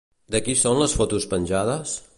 De 0.35 0.39
qui 0.47 0.55
són 0.61 0.81
les 0.83 0.97
fotos 1.01 1.29
penjades? 1.35 1.97